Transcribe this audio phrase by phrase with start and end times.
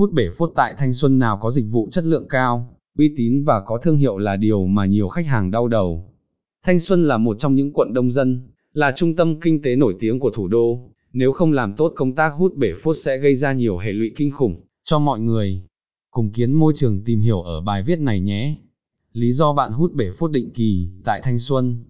[0.00, 3.44] hút bể phốt tại Thanh Xuân nào có dịch vụ chất lượng cao, uy tín
[3.44, 6.12] và có thương hiệu là điều mà nhiều khách hàng đau đầu.
[6.62, 9.96] Thanh Xuân là một trong những quận đông dân, là trung tâm kinh tế nổi
[10.00, 13.34] tiếng của thủ đô, nếu không làm tốt công tác hút bể phốt sẽ gây
[13.34, 15.62] ra nhiều hệ lụy kinh khủng cho mọi người.
[16.10, 18.56] Cùng kiến môi trường tìm hiểu ở bài viết này nhé.
[19.12, 21.84] Lý do bạn hút bể phốt định kỳ tại Thanh Xuân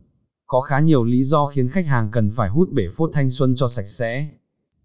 [0.46, 3.54] Có khá nhiều lý do khiến khách hàng cần phải hút bể phốt Thanh Xuân
[3.56, 4.29] cho sạch sẽ.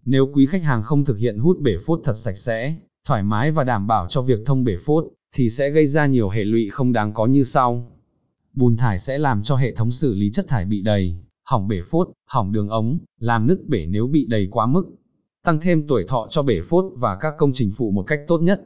[0.04, 2.76] Nếu quý khách hàng không thực hiện hút bể phốt thật sạch sẽ,
[3.06, 5.04] thoải mái và đảm bảo cho việc thông bể phốt,
[5.34, 7.92] thì sẽ gây ra nhiều hệ lụy không đáng có như sau.
[8.54, 11.80] Bùn thải sẽ làm cho hệ thống xử lý chất thải bị đầy, hỏng bể
[11.90, 14.84] phốt, hỏng đường ống, làm nứt bể nếu bị đầy quá mức.
[15.44, 18.38] Tăng thêm tuổi thọ cho bể phốt và các công trình phụ một cách tốt
[18.38, 18.62] nhất.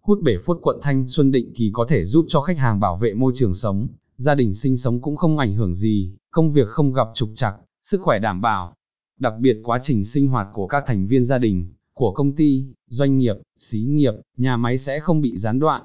[0.00, 2.96] Hút bể phốt quận Thanh Xuân định kỳ có thể giúp cho khách hàng bảo
[2.96, 6.68] vệ môi trường sống, gia đình sinh sống cũng không ảnh hưởng gì, công việc
[6.68, 8.74] không gặp trục trặc, sức khỏe đảm bảo.
[9.18, 12.66] Đặc biệt quá trình sinh hoạt của các thành viên gia đình, của công ty,
[12.88, 15.82] doanh nghiệp, xí nghiệp, nhà máy sẽ không bị gián đoạn.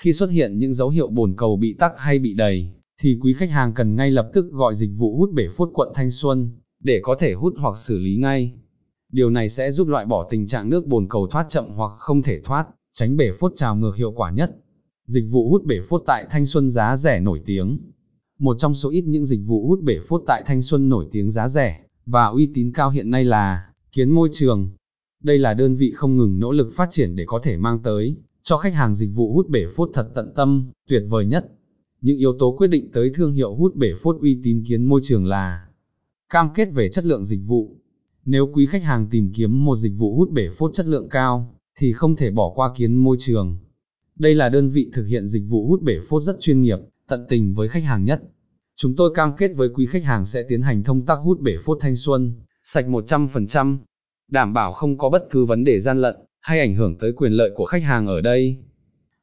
[0.00, 3.34] Khi xuất hiện những dấu hiệu bồn cầu bị tắc hay bị đầy, thì quý
[3.34, 6.50] khách hàng cần ngay lập tức gọi dịch vụ hút bể phốt quận Thanh Xuân,
[6.80, 8.52] để có thể hút hoặc xử lý ngay.
[9.12, 12.22] Điều này sẽ giúp loại bỏ tình trạng nước bồn cầu thoát chậm hoặc không
[12.22, 14.56] thể thoát, tránh bể phốt trào ngược hiệu quả nhất.
[15.06, 17.78] Dịch vụ hút bể phốt tại Thanh Xuân giá rẻ nổi tiếng.
[18.38, 21.30] Một trong số ít những dịch vụ hút bể phốt tại Thanh Xuân nổi tiếng
[21.30, 24.70] giá rẻ và uy tín cao hiện nay là Kiến Môi Trường.
[25.22, 28.16] Đây là đơn vị không ngừng nỗ lực phát triển để có thể mang tới
[28.42, 31.46] cho khách hàng dịch vụ hút bể phốt thật tận tâm, tuyệt vời nhất.
[32.00, 35.00] Những yếu tố quyết định tới thương hiệu hút bể phốt uy tín kiến môi
[35.04, 35.66] trường là
[36.28, 37.76] cam kết về chất lượng dịch vụ.
[38.24, 41.54] Nếu quý khách hàng tìm kiếm một dịch vụ hút bể phốt chất lượng cao,
[41.78, 43.58] thì không thể bỏ qua kiến môi trường.
[44.16, 47.26] Đây là đơn vị thực hiện dịch vụ hút bể phốt rất chuyên nghiệp, tận
[47.28, 48.22] tình với khách hàng nhất.
[48.76, 51.56] Chúng tôi cam kết với quý khách hàng sẽ tiến hành thông tác hút bể
[51.64, 53.78] phốt thanh xuân, sạch 100%,
[54.32, 57.32] đảm bảo không có bất cứ vấn đề gian lận, hay ảnh hưởng tới quyền
[57.32, 58.56] lợi của khách hàng ở đây.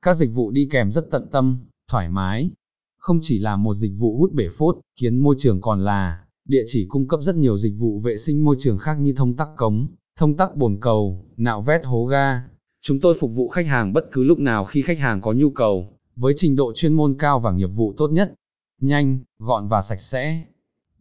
[0.01, 1.59] Các dịch vụ đi kèm rất tận tâm,
[1.91, 2.51] thoải mái,
[2.97, 6.63] không chỉ là một dịch vụ hút bể phốt, kiến môi trường còn là địa
[6.65, 9.47] chỉ cung cấp rất nhiều dịch vụ vệ sinh môi trường khác như thông tắc
[9.57, 12.43] cống, thông tắc bồn cầu, nạo vét hố ga.
[12.81, 15.49] Chúng tôi phục vụ khách hàng bất cứ lúc nào khi khách hàng có nhu
[15.49, 18.33] cầu, với trình độ chuyên môn cao và nghiệp vụ tốt nhất,
[18.81, 20.43] nhanh, gọn và sạch sẽ.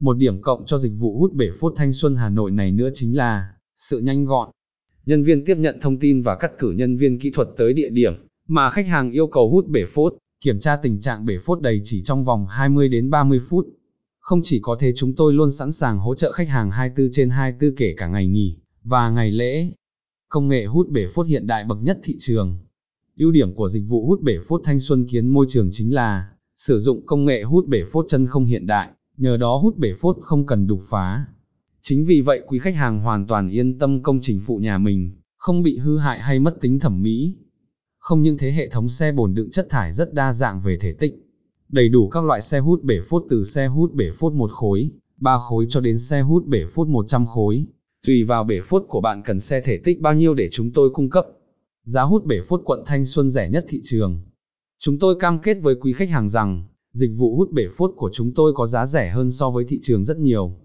[0.01, 2.91] Một điểm cộng cho dịch vụ hút bể phốt Thanh Xuân Hà Nội này nữa
[2.93, 4.51] chính là sự nhanh gọn.
[5.07, 7.89] Nhân viên tiếp nhận thông tin và cắt cử nhân viên kỹ thuật tới địa
[7.89, 8.13] điểm
[8.49, 11.81] mà khách hàng yêu cầu hút bể phốt, kiểm tra tình trạng bể phốt đầy
[11.85, 13.67] chỉ trong vòng 20 đến 30 phút.
[14.21, 17.31] Không chỉ có thế chúng tôi luôn sẵn sàng hỗ trợ khách hàng 24 trên
[17.31, 19.73] 24 kể cả ngày nghỉ và ngày lễ.
[20.29, 22.59] Công nghệ hút bể phốt hiện đại bậc nhất thị trường.
[23.19, 26.29] Ưu điểm của dịch vụ hút bể phốt Thanh Xuân Kiến môi trường chính là
[26.57, 29.93] sử dụng công nghệ hút bể phốt chân không hiện đại, nhờ đó hút bể
[29.95, 31.25] phốt không cần đục phá.
[31.91, 35.17] Chính vì vậy quý khách hàng hoàn toàn yên tâm công trình phụ nhà mình,
[35.37, 37.35] không bị hư hại hay mất tính thẩm mỹ.
[37.99, 40.93] Không những thế hệ thống xe bồn đựng chất thải rất đa dạng về thể
[40.93, 41.15] tích.
[41.69, 44.91] Đầy đủ các loại xe hút bể phốt từ xe hút bể phốt một khối,
[45.17, 47.67] 3 khối cho đến xe hút bể phốt 100 khối.
[48.07, 50.91] Tùy vào bể phốt của bạn cần xe thể tích bao nhiêu để chúng tôi
[50.91, 51.27] cung cấp.
[51.85, 54.21] Giá hút bể phốt quận Thanh Xuân rẻ nhất thị trường.
[54.79, 58.11] Chúng tôi cam kết với quý khách hàng rằng, dịch vụ hút bể phốt của
[58.13, 60.57] chúng tôi có giá rẻ hơn so với thị trường rất nhiều.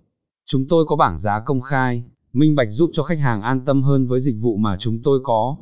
[0.46, 3.84] Chúng tôi có bảng giá công khai, minh bạch giúp cho khách hàng an tâm
[3.84, 5.58] hơn với dịch vụ mà chúng tôi có.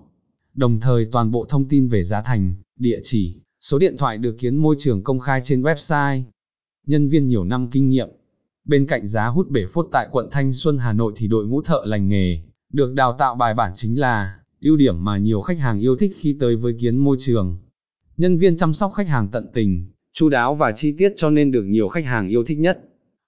[0.54, 4.36] Đồng thời toàn bộ thông tin về giá thành, địa chỉ, số điện thoại được
[4.40, 6.24] kiến môi trường công khai trên website.
[6.88, 8.10] Nhân viên nhiều năm kinh nghiệm.
[8.66, 11.62] Bên cạnh giá hút bể phốt tại quận Thanh Xuân Hà Nội thì đội ngũ
[11.62, 12.42] thợ lành nghề,
[12.74, 16.12] được đào tạo bài bản chính là ưu điểm mà nhiều khách hàng yêu thích
[16.16, 17.58] khi tới với kiến môi trường.
[18.18, 21.52] Nhân viên chăm sóc khách hàng tận tình, chu đáo và chi tiết cho nên
[21.52, 22.80] được nhiều khách hàng yêu thích nhất.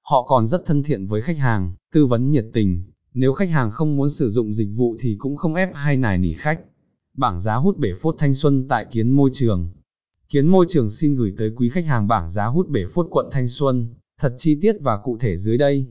[0.03, 2.83] Họ còn rất thân thiện với khách hàng, tư vấn nhiệt tình,
[3.13, 6.17] nếu khách hàng không muốn sử dụng dịch vụ thì cũng không ép hay nài
[6.17, 6.59] nỉ khách.
[7.17, 9.69] Bảng giá hút bể phốt thanh xuân tại kiến môi trường.
[10.29, 13.25] Kiến môi trường xin gửi tới quý khách hàng bảng giá hút bể phốt quận
[13.31, 15.87] Thanh Xuân, thật chi tiết và cụ thể dưới đây.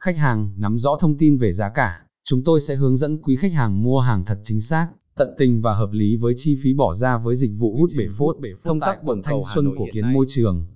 [0.00, 3.36] Khách hàng nắm rõ thông tin về giá cả, chúng tôi sẽ hướng dẫn quý
[3.36, 6.74] khách hàng mua hàng thật chính xác, tận tình và hợp lý với chi phí
[6.74, 10.12] bỏ ra với dịch vụ hút bể phốt, thông tác quận Thanh Xuân của kiến
[10.12, 10.66] môi trường.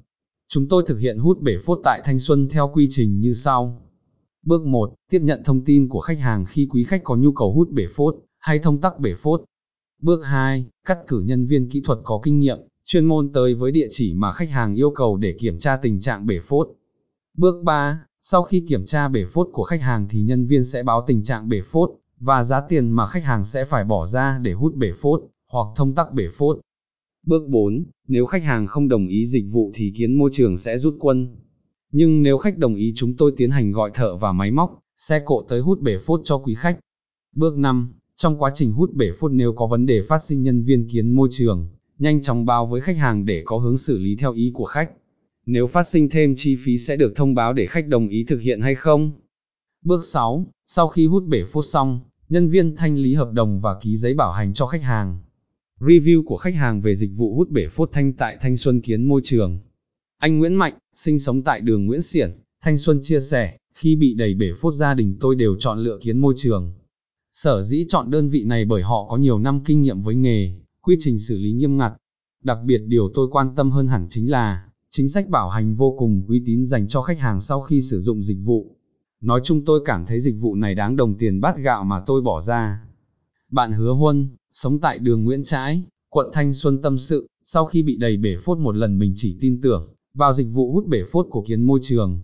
[0.56, 3.82] Chúng tôi thực hiện hút bể phốt tại Thanh Xuân theo quy trình như sau.
[4.42, 4.94] Bước 1.
[5.10, 7.86] Tiếp nhận thông tin của khách hàng khi quý khách có nhu cầu hút bể
[7.96, 9.42] phốt, hay thông tắc bể phốt.
[10.02, 10.66] Bước 2.
[10.86, 14.14] Cắt cử nhân viên kỹ thuật có kinh nghiệm, chuyên môn tới với địa chỉ
[14.14, 16.68] mà khách hàng yêu cầu để kiểm tra tình trạng bể phốt.
[17.38, 18.00] Bước 3.
[18.20, 21.24] Sau khi kiểm tra bể phốt của khách hàng thì nhân viên sẽ báo tình
[21.24, 24.74] trạng bể phốt, và giá tiền mà khách hàng sẽ phải bỏ ra để hút
[24.74, 25.22] bể phốt,
[25.52, 26.58] hoặc thông tắc bể phốt.
[27.26, 27.84] Bước 4.
[28.08, 31.36] Nếu khách hàng không đồng ý dịch vụ thì kiến môi trường sẽ rút quân.
[31.92, 35.20] Nhưng nếu khách đồng ý chúng tôi tiến hành gọi thợ và máy móc, xe
[35.24, 36.78] cộ tới hút bể phốt cho quý khách.
[37.36, 37.92] Bước 5.
[38.16, 41.10] Trong quá trình hút bể phốt nếu có vấn đề phát sinh nhân viên kiến
[41.10, 41.68] môi trường,
[41.98, 44.90] nhanh chóng báo với khách hàng để có hướng xử lý theo ý của khách.
[45.46, 48.40] Nếu phát sinh thêm chi phí sẽ được thông báo để khách đồng ý thực
[48.40, 49.12] hiện hay không.
[49.84, 50.46] Bước 6.
[50.66, 54.14] Sau khi hút bể phốt xong, nhân viên thanh lý hợp đồng và ký giấy
[54.14, 55.18] bảo hành cho khách hàng.
[55.80, 59.04] Review của khách hàng về dịch vụ hút bể phốt thanh tại Thanh Xuân Kiến
[59.04, 59.58] Môi Trường.
[60.18, 62.30] Anh Nguyễn Mạnh, sinh sống tại đường Nguyễn Xiển,
[62.62, 65.98] Thanh Xuân chia sẻ, khi bị đầy bể phốt gia đình tôi đều chọn lựa
[66.02, 66.74] kiến môi trường.
[67.32, 70.52] Sở dĩ chọn đơn vị này bởi họ có nhiều năm kinh nghiệm với nghề,
[70.82, 71.92] quy trình xử lý nghiêm ngặt.
[72.44, 75.94] Đặc biệt điều tôi quan tâm hơn hẳn chính là, chính sách bảo hành vô
[75.98, 78.76] cùng uy tín dành cho khách hàng sau khi sử dụng dịch vụ.
[79.20, 82.22] Nói chung tôi cảm thấy dịch vụ này đáng đồng tiền bát gạo mà tôi
[82.22, 82.82] bỏ ra.
[83.50, 87.82] Bạn hứa huân, sống tại đường Nguyễn Trãi, quận Thanh Xuân tâm sự, sau khi
[87.82, 91.02] bị đầy bể phốt một lần mình chỉ tin tưởng vào dịch vụ hút bể
[91.12, 92.20] phốt của kiến môi trường.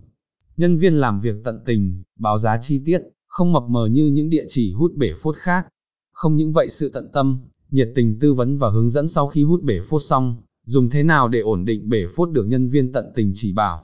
[0.56, 4.30] Nhân viên làm việc tận tình, báo giá chi tiết, không mập mờ như những
[4.30, 5.66] địa chỉ hút bể phốt khác.
[6.12, 7.38] Không những vậy sự tận tâm,
[7.70, 11.02] nhiệt tình tư vấn và hướng dẫn sau khi hút bể phốt xong, dùng thế
[11.02, 13.82] nào để ổn định bể phốt được nhân viên tận tình chỉ bảo.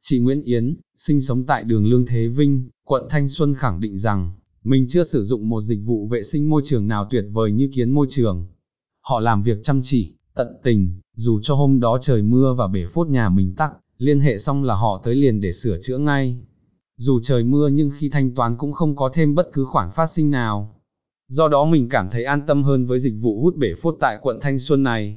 [0.00, 3.98] Chị Nguyễn Yến, sinh sống tại đường Lương Thế Vinh, quận Thanh Xuân khẳng định
[3.98, 4.32] rằng,
[4.66, 7.70] mình chưa sử dụng một dịch vụ vệ sinh môi trường nào tuyệt vời như
[7.74, 8.46] kiến môi trường.
[9.00, 12.86] Họ làm việc chăm chỉ, tận tình, dù cho hôm đó trời mưa và bể
[12.86, 16.38] phốt nhà mình tắc, liên hệ xong là họ tới liền để sửa chữa ngay.
[16.96, 20.06] Dù trời mưa nhưng khi thanh toán cũng không có thêm bất cứ khoản phát
[20.06, 20.80] sinh nào.
[21.28, 24.18] Do đó mình cảm thấy an tâm hơn với dịch vụ hút bể phốt tại
[24.22, 25.16] quận Thanh Xuân này.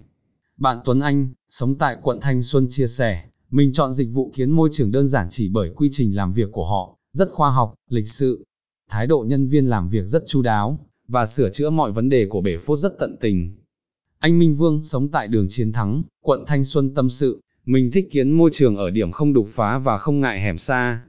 [0.58, 4.52] Bạn Tuấn Anh, sống tại quận Thanh Xuân chia sẻ, mình chọn dịch vụ kiến
[4.52, 7.74] môi trường đơn giản chỉ bởi quy trình làm việc của họ, rất khoa học,
[7.90, 8.44] lịch sự.
[8.90, 12.26] Thái độ nhân viên làm việc rất chu đáo, và sửa chữa mọi vấn đề
[12.30, 13.56] của bể phốt rất tận tình.
[14.20, 18.08] Anh Minh Vương sống tại đường Chiến Thắng, quận Thanh Xuân tâm sự, mình thích
[18.12, 21.04] kiến môi trường ở điểm không đục phá và không ngại hẻm xa.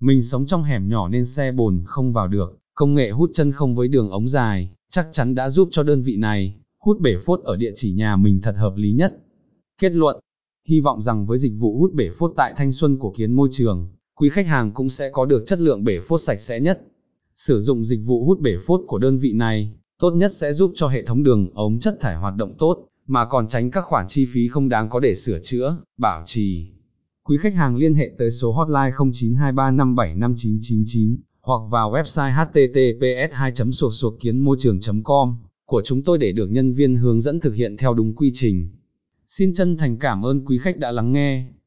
[0.00, 3.52] Mình sống trong hẻm nhỏ nên xe bồn không vào được, công nghệ hút chân
[3.52, 7.16] không với đường ống dài, chắc chắn đã giúp cho đơn vị này, hút bể
[7.26, 9.18] phốt ở địa chỉ nhà mình thật hợp lý nhất.
[9.80, 10.20] Kết luận,
[10.68, 13.48] hy vọng rằng với dịch vụ hút bể phốt tại Thanh Xuân của kiến môi
[13.52, 16.82] trường, quý khách hàng cũng sẽ có được chất lượng bể phốt sạch sẽ nhất.
[17.38, 20.72] Sử dụng dịch vụ hút bể phốt của đơn vị này, tốt nhất sẽ giúp
[20.74, 24.06] cho hệ thống đường ống chất thải hoạt động tốt, mà còn tránh các khoản
[24.08, 26.66] chi phí không đáng có để sửa chữa, bảo trì.
[27.24, 33.94] Quý khách hàng liên hệ tới số hotline 0923575999 hoặc vào website https 2 suộc
[33.94, 35.36] suộc kiến môi trường com
[35.66, 38.68] của chúng tôi để được nhân viên hướng dẫn thực hiện theo đúng quy trình.
[39.26, 41.52] Xin chân thành cảm ơn quý khách đã lắng nghe.